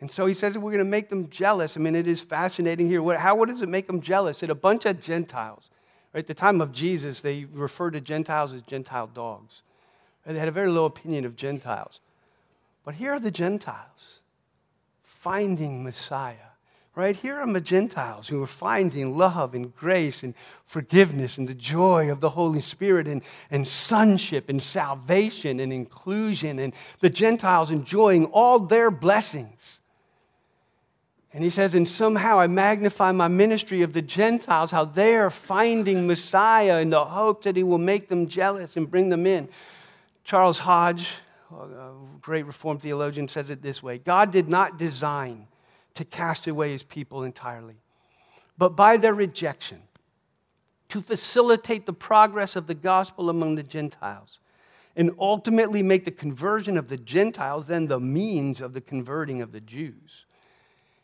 [0.00, 1.76] And so he says that we're going to make them jealous.
[1.76, 3.02] I mean, it is fascinating here.
[3.02, 4.40] What, how what does it make them jealous?
[4.40, 5.70] That a bunch of Gentiles,
[6.12, 6.20] right?
[6.20, 9.62] At the time of Jesus, they referred to Gentiles as Gentile dogs.
[10.24, 10.32] Right?
[10.32, 12.00] They had a very low opinion of Gentiles.
[12.84, 14.20] But here are the Gentiles
[15.02, 16.51] finding Messiah
[16.94, 20.34] Right here are the Gentiles who are finding love and grace and
[20.66, 26.58] forgiveness and the joy of the Holy Spirit and, and sonship and salvation and inclusion,
[26.58, 29.80] and the Gentiles enjoying all their blessings.
[31.32, 35.30] And he says, and somehow I magnify my ministry of the Gentiles, how they are
[35.30, 39.48] finding Messiah in the hope that he will make them jealous and bring them in.
[40.24, 41.08] Charles Hodge,
[41.50, 45.46] a great Reformed theologian, says it this way God did not design
[45.94, 47.76] to cast away his people entirely,
[48.58, 49.82] but by their rejection,
[50.88, 54.38] to facilitate the progress of the gospel among the Gentiles,
[54.94, 59.52] and ultimately make the conversion of the Gentiles then the means of the converting of
[59.52, 60.26] the Jews.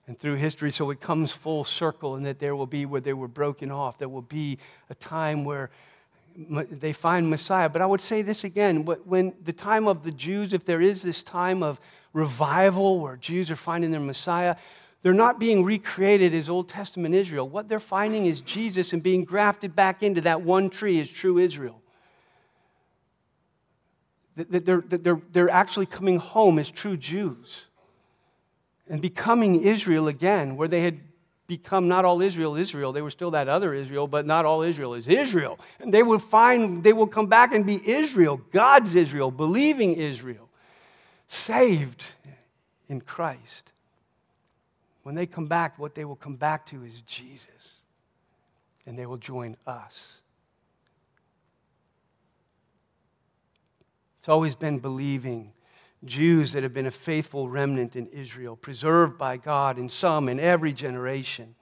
[0.07, 3.12] And through history, so it comes full circle, and that there will be where they
[3.12, 4.59] were broken off, there will be
[4.90, 5.70] a time where
[6.37, 7.68] they find Messiah.
[7.68, 11.03] But I would say this again when the time of the Jews, if there is
[11.03, 11.81] this time of
[12.12, 14.57] revival where Jews are finding their Messiah,
[15.03, 17.49] they're not being recreated as Old Testament Israel.
[17.49, 21.39] What they're finding is Jesus and being grafted back into that one tree as true
[21.39, 21.81] Israel.
[24.37, 27.65] That they're, they're, they're actually coming home as true Jews
[28.89, 31.01] and becoming Israel again, where they had
[31.47, 32.93] become not all Israel Israel.
[32.93, 35.59] They were still that other Israel, but not all Israel is Israel.
[35.81, 40.49] And they will find, they will come back and be Israel, God's Israel, believing Israel,
[41.27, 42.05] saved
[42.89, 43.73] in Christ.
[45.09, 47.77] When they come back, what they will come back to is Jesus,
[48.87, 50.18] and they will join us.
[54.18, 55.53] It's always been believing
[56.05, 60.38] Jews that have been a faithful remnant in Israel, preserved by God in some, in
[60.38, 61.55] every generation.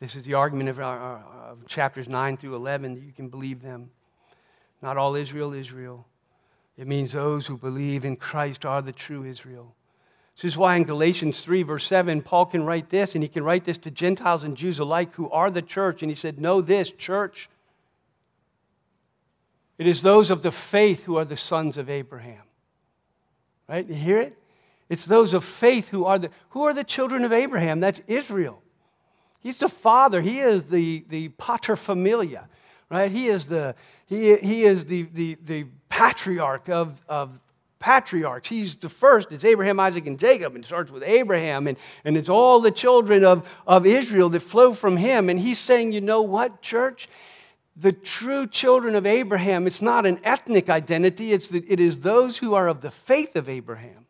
[0.00, 2.96] This is the argument of, our, of chapters 9 through 11.
[2.96, 3.90] You can believe them.
[4.82, 6.04] Not all Israel, Israel.
[6.76, 9.75] It means those who believe in Christ are the true Israel.
[10.36, 13.42] This is why in Galatians 3, verse 7, Paul can write this, and he can
[13.42, 16.02] write this to Gentiles and Jews alike who are the church.
[16.02, 17.48] And he said, Know this, church.
[19.78, 22.42] It is those of the faith who are the sons of Abraham.
[23.68, 23.86] Right?
[23.86, 24.36] You hear it?
[24.88, 27.80] It's those of faith who are the who are the children of Abraham?
[27.80, 28.62] That's Israel.
[29.40, 30.20] He's the father.
[30.20, 32.48] He is the, the pater familia,
[32.90, 33.10] right?
[33.10, 33.74] He is the
[34.06, 37.40] he, he is the, the, the patriarch of, of
[37.86, 38.48] patriarchs.
[38.48, 39.30] He's the first.
[39.30, 42.72] It's Abraham, Isaac, and Jacob, and it starts with Abraham, and, and it's all the
[42.72, 45.30] children of, of Israel that flow from him.
[45.30, 47.08] And he's saying, you know what, church?
[47.76, 52.36] The true children of Abraham, it's not an ethnic identity, it's the, it is those
[52.38, 54.06] who are of the faith of Abraham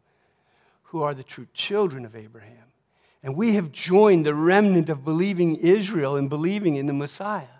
[0.85, 2.73] who are the true children of Abraham.
[3.23, 7.59] And we have joined the remnant of believing Israel and believing in the Messiah,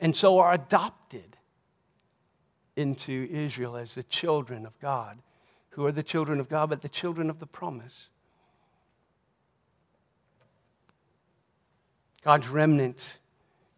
[0.00, 1.36] and so are adopted
[2.74, 5.18] into Israel as the children of God
[5.72, 8.08] who are the children of God, but the children of the promise.
[12.22, 13.18] God's remnant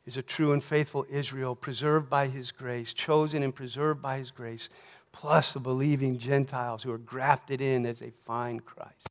[0.06, 4.30] is a true and faithful Israel, preserved by his grace, chosen and preserved by his
[4.30, 4.68] grace,
[5.12, 9.08] plus the believing Gentiles who are grafted in as they find Christ.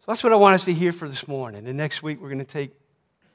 [0.00, 1.66] So that's what I want us to hear for this morning.
[1.66, 2.72] And next week, we're going to take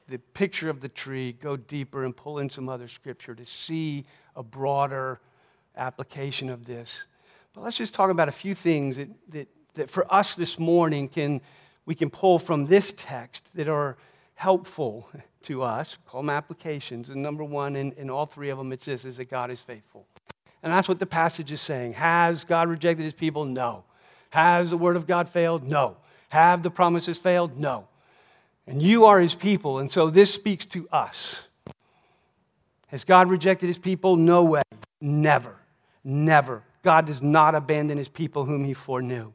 [0.06, 4.04] the picture of the tree, go deeper, and pull in some other scripture to see
[4.36, 5.18] a broader
[5.80, 7.04] application of this.
[7.54, 11.08] But let's just talk about a few things that, that, that for us this morning
[11.08, 11.40] can,
[11.86, 13.96] we can pull from this text that are
[14.34, 15.08] helpful
[15.42, 17.08] to us, call them applications.
[17.08, 19.60] And number one, in, in all three of them, it's this, is that God is
[19.60, 20.06] faithful.
[20.62, 21.94] And that's what the passage is saying.
[21.94, 23.44] Has God rejected his people?
[23.44, 23.84] No.
[24.30, 25.66] Has the word of God failed?
[25.66, 25.96] No.
[26.28, 27.58] Have the promises failed?
[27.58, 27.88] No.
[28.66, 31.40] And you are his people, and so this speaks to us.
[32.88, 34.16] Has God rejected his people?
[34.16, 34.62] No way.
[35.00, 35.56] Never.
[36.04, 36.62] Never.
[36.82, 39.32] God does not abandon his people whom he foreknew.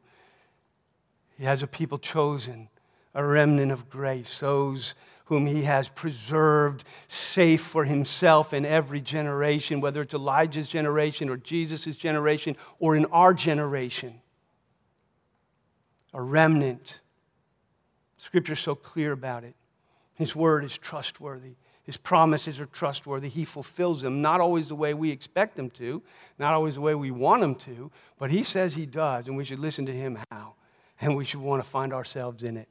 [1.38, 2.68] He has a people chosen,
[3.14, 4.94] a remnant of grace, those
[5.26, 11.36] whom he has preserved safe for himself in every generation, whether it's Elijah's generation or
[11.36, 14.20] Jesus' generation or in our generation.
[16.14, 17.00] A remnant.
[18.16, 19.54] Scripture's so clear about it.
[20.14, 21.56] His word is trustworthy.
[21.86, 23.28] His promises are trustworthy.
[23.28, 26.02] He fulfills them, not always the way we expect them to,
[26.36, 29.44] not always the way we want them to, but he says he does, and we
[29.44, 30.54] should listen to him how.
[31.00, 32.68] And we should want to find ourselves in it.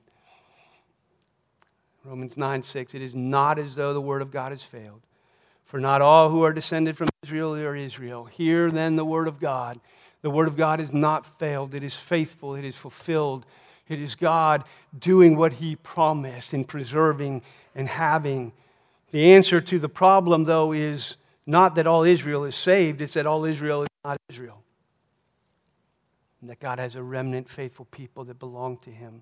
[2.03, 5.01] Romans 9 6, it is not as though the word of God has failed.
[5.63, 8.25] For not all who are descended from Israel are Israel.
[8.25, 9.79] Hear then the word of God.
[10.21, 13.45] The word of God is not failed, it is faithful, it is fulfilled.
[13.87, 14.63] It is God
[14.97, 17.43] doing what he promised and preserving
[17.75, 18.51] and having
[19.15, 23.25] the answer to the problem, though, is not that all Israel is saved, it's that
[23.25, 24.61] all Israel is not Israel.
[26.41, 29.21] And that God has a remnant, faithful people that belong to Him.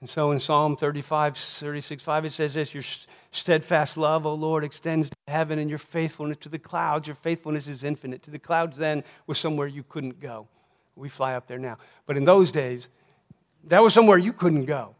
[0.00, 2.82] And so in Psalm 35, 36, 5, it says this Your
[3.30, 7.08] steadfast love, O Lord, extends to heaven, and your faithfulness to the clouds.
[7.08, 8.22] Your faithfulness is infinite.
[8.24, 10.46] To the clouds, then, was somewhere you couldn't go.
[10.94, 11.78] We fly up there now.
[12.04, 12.90] But in those days,
[13.64, 14.94] that was somewhere you couldn't go,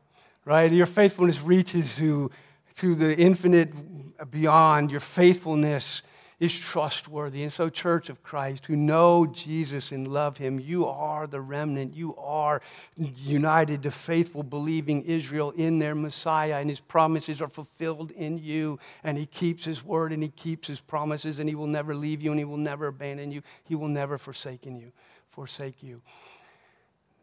[0.47, 0.73] right?
[0.73, 2.31] Your faithfulness reaches to
[2.77, 4.91] to the infinite beyond.
[4.91, 6.03] Your faithfulness
[6.43, 7.45] is trustworthy.
[7.45, 11.95] And so, Church of Christ, who know Jesus and love him, you are the remnant.
[11.95, 12.61] You are
[12.97, 18.81] united to faithful, believing Israel in their Messiah, and his promises are fulfilled in you.
[19.05, 22.21] And he keeps his word and he keeps his promises, and he will never leave
[22.21, 23.43] you and he will never abandon you.
[23.63, 24.91] He will never forsaken you,
[25.31, 26.03] forsake you.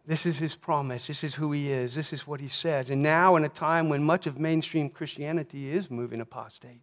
[0.09, 1.05] This is his promise.
[1.05, 1.93] This is who he is.
[1.93, 2.89] This is what he says.
[2.89, 6.81] And now, in a time when much of mainstream Christianity is moving apostate,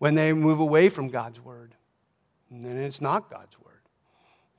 [0.00, 1.76] when they move away from God's word,
[2.50, 3.82] and then it's not God's word.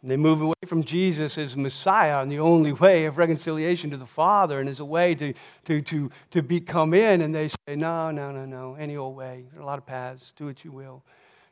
[0.01, 4.05] They move away from Jesus as Messiah and the only way of reconciliation to the
[4.05, 5.33] Father and as a way to,
[5.65, 7.19] to, to, to become in.
[7.19, 9.43] And they say, no, no, no, no, any old way.
[9.51, 10.31] There are a lot of paths.
[10.37, 11.03] Do what you will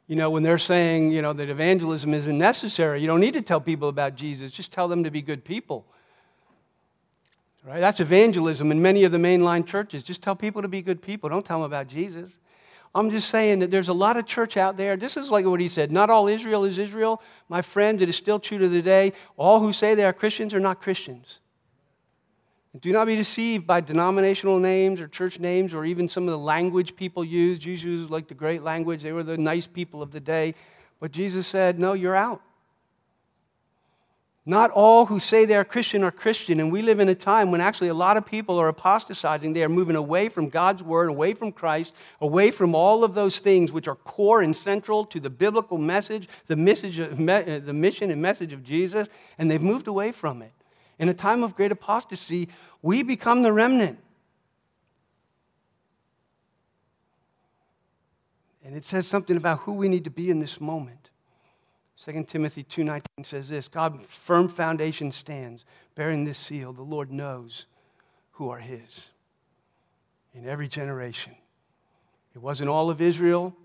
[0.07, 3.41] you know, when they're saying, you know, that evangelism isn't necessary, you don't need to
[3.41, 4.51] tell people about Jesus.
[4.51, 5.85] Just tell them to be good people.
[7.65, 7.81] Right?
[7.81, 10.03] That's evangelism in many of the mainline churches.
[10.03, 11.29] Just tell people to be good people.
[11.29, 12.31] Don't tell them about Jesus.
[12.95, 14.95] I'm just saying that there's a lot of church out there.
[14.95, 15.91] This is like what he said.
[15.91, 17.21] Not all Israel is Israel.
[17.49, 19.11] My friends, it is still true to the day.
[19.35, 21.39] All who say they are Christians are not Christians.
[22.79, 26.37] Do not be deceived by denominational names or church names or even some of the
[26.37, 27.59] language people use.
[27.59, 30.53] Jews used like the great language, they were the nice people of the day.
[30.99, 32.41] But Jesus said, No, you're out.
[34.49, 37.51] Not all who say they are Christian are Christian, and we live in a time
[37.51, 39.51] when actually a lot of people are apostatizing.
[39.51, 43.39] They are moving away from God's word, away from Christ, away from all of those
[43.39, 48.21] things which are core and central to the biblical message, the, message the mission and
[48.21, 50.53] message of Jesus, and they've moved away from it.
[50.99, 52.49] In a time of great apostasy,
[52.81, 53.99] we become the remnant.
[58.63, 61.09] And it says something about who we need to be in this moment.
[61.97, 67.65] 2 Timothy 2:19 says this, God firm foundation stands, bearing this seal, the Lord knows
[68.33, 69.11] who are his.
[70.33, 71.35] In every generation.
[72.35, 73.55] It wasn't all of Israel,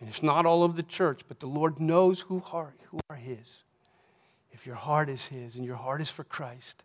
[0.00, 3.16] and it's not all of the church, but the Lord knows who are, who are
[3.16, 3.64] his.
[4.54, 6.82] If your heart is his and your heart is for Christ.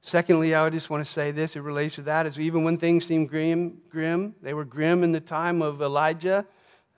[0.00, 3.06] Secondly, I just want to say this, it relates to that, is even when things
[3.06, 6.46] seem grim, grim, they were grim in the time of Elijah.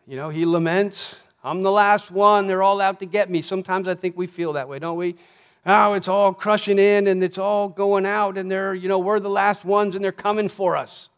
[0.07, 2.47] You know, he laments, I'm the last one.
[2.47, 3.43] They're all out to get me.
[3.43, 5.17] Sometimes I think we feel that way, don't we?
[5.64, 9.21] Oh, it's all crushing in and it's all going out, and they're, you know, we're
[9.21, 11.09] the last ones and they're coming for us.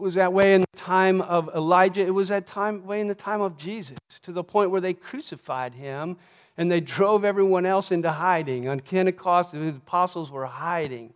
[0.00, 2.00] It was that way in the time of Elijah.
[2.00, 4.94] It was that time, way in the time of Jesus, to the point where they
[4.94, 6.16] crucified him
[6.56, 8.66] and they drove everyone else into hiding.
[8.66, 11.12] On Pentecost, the apostles were hiding,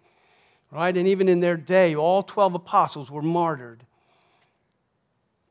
[0.71, 0.95] right?
[0.95, 3.87] And even in their day, all 12 apostles were martyred.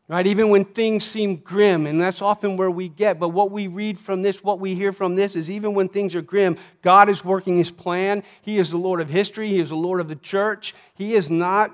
[0.08, 0.28] Right?
[0.28, 3.98] Even when things seem grim, and that's often where we get, but what we read
[3.98, 7.26] from this, what we hear from this is even when things are grim, God is
[7.26, 8.22] working his plan.
[8.44, 10.76] He is the Lord of history, he is the Lord of the church.
[10.94, 11.72] He is not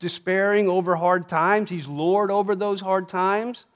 [0.00, 3.66] despairing over hard times, he's Lord over those hard times.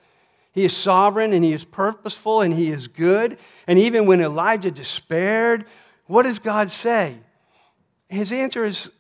[0.53, 3.39] He is sovereign and he is purposeful and he is good.
[3.67, 5.67] And even when Elijah despaired,
[6.07, 7.17] what does God say?
[8.09, 8.91] His answer is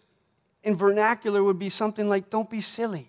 [0.62, 3.09] in vernacular would be something like, Don't be silly.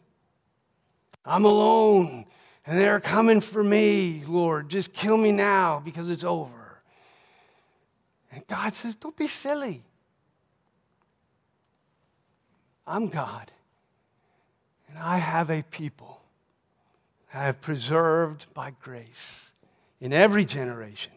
[1.26, 2.26] I'm alone
[2.66, 4.70] and they're coming for me, Lord.
[4.70, 6.82] Just kill me now because it's over.
[8.32, 9.84] And God says, Don't be silly.
[12.88, 13.52] I'm God,
[14.96, 16.22] and I have a people
[17.34, 19.52] I have preserved by grace
[20.00, 21.12] in every generation.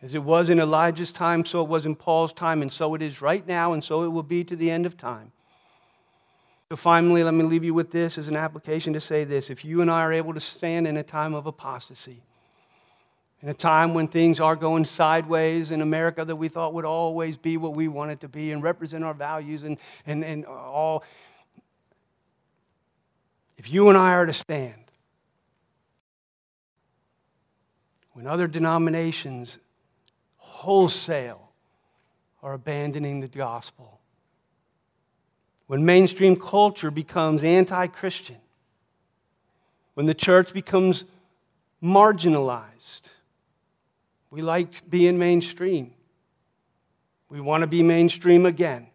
[0.00, 3.02] As it was in Elijah's time, so it was in Paul's time, and so it
[3.02, 5.30] is right now, and so it will be to the end of time.
[6.70, 9.50] So, finally, let me leave you with this as an application to say this.
[9.50, 12.22] If you and I are able to stand in a time of apostasy,
[13.42, 17.36] in a time when things are going sideways in America that we thought would always
[17.36, 21.04] be what we wanted to be and represent our values and, and, and all,
[23.60, 24.90] if you and I are to stand,
[28.12, 29.58] when other denominations
[30.38, 31.50] wholesale
[32.42, 34.00] are abandoning the gospel,
[35.66, 38.38] when mainstream culture becomes anti Christian,
[39.92, 41.04] when the church becomes
[41.82, 43.10] marginalized.
[44.30, 45.92] We like being mainstream.
[47.28, 48.86] We want to be mainstream again,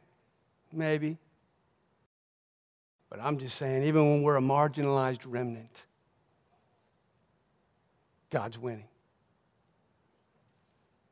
[0.74, 1.20] maybe.
[3.16, 5.86] But I'm just saying, even when we're a marginalized remnant,
[8.30, 8.90] God's winning.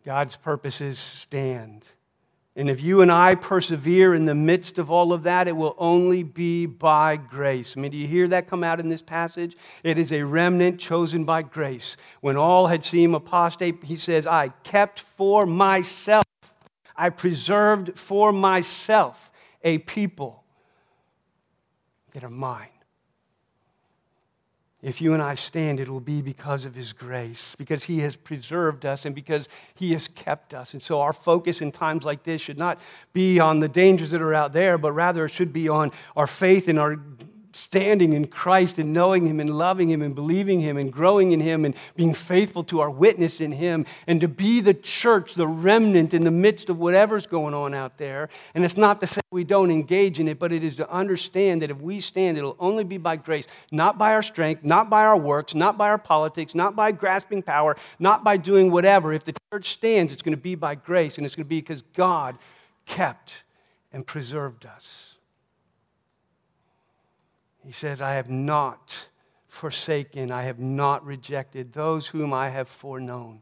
[0.04, 1.86] God's purposes stand.
[2.58, 5.76] And if you and I persevere in the midst of all of that, it will
[5.78, 7.78] only be by grace.
[7.78, 9.56] I mean, do you hear that come out in this passage?
[9.82, 11.96] It is a remnant chosen by grace.
[12.20, 16.26] When all had seemed apostate, he says, I kept for myself,
[16.98, 19.32] I preserved for myself
[19.64, 20.43] a people
[22.14, 22.70] that are mine.
[24.82, 28.18] If you and I stand, it will be because of His grace, because He has
[28.18, 30.74] preserved us and because He has kept us.
[30.74, 32.82] And so our focus in times like this should not
[33.14, 36.28] be on the dangers that are out there, but rather it should be on our
[36.28, 36.98] faith and our
[37.56, 41.40] standing in Christ and knowing Him and loving Him and believing Him and growing in
[41.40, 45.48] Him and being faithful to our witness in Him and to be the church, the
[45.48, 48.30] remnant in the midst of whatever's going on out there.
[48.54, 51.62] And it's not to say we don't engage in it, but it is to understand
[51.62, 55.04] that if we stand, it'll only be by grace, not by our strength, not by
[55.04, 59.14] our works, not by our politics, not by grasping power, not by doing whatever.
[59.14, 61.62] If the church stands, it's going to be by grace and it's going to be
[61.62, 62.38] because God
[62.86, 63.44] kept
[63.92, 65.13] and preserved us.
[67.66, 69.08] He says, I have not
[69.48, 73.42] forsaken, I have not rejected those whom I have foreknown,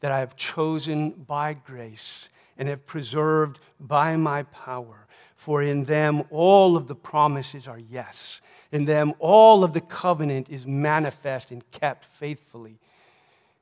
[0.00, 5.06] that I have chosen by grace and have preserved by my power.
[5.34, 8.40] For in them all of the promises are yes.
[8.70, 12.78] In them all of the covenant is manifest and kept faithfully.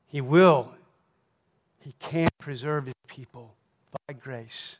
[0.07, 0.75] He will,
[1.81, 3.55] He can preserve His people
[4.07, 4.79] by grace.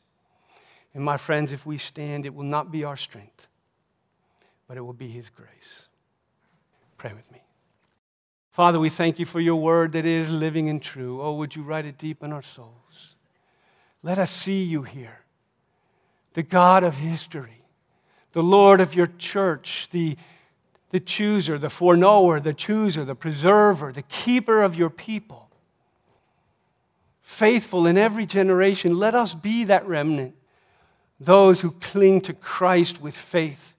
[0.93, 3.47] And my friends, if we stand, it will not be our strength
[4.67, 5.87] but it will be His grace.
[6.97, 7.41] Pray with me.
[8.51, 11.21] Father, we thank you for your word that is living and true.
[11.21, 13.15] Oh, would you write it deep in our souls?
[14.01, 15.19] Let us see you here,
[16.35, 17.63] the God of history,
[18.31, 20.15] the Lord of your church, the,
[20.91, 25.49] the chooser, the foreknower, the chooser, the preserver, the keeper of your people.
[27.21, 30.35] Faithful in every generation, let us be that remnant,
[31.19, 33.74] those who cling to Christ with faith,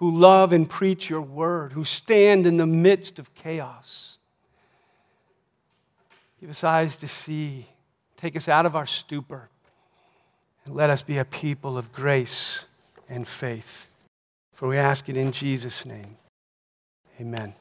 [0.00, 4.16] who love and preach your word, who stand in the midst of chaos.
[6.40, 7.66] Give us eyes to see,
[8.16, 9.50] take us out of our stupor
[10.64, 12.64] and let us be a people of grace
[13.10, 13.88] and faith.
[14.54, 16.16] For we ask it in Jesus' name.
[17.20, 17.54] Amen.